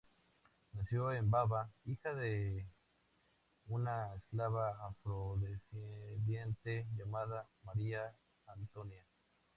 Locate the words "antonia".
8.47-9.05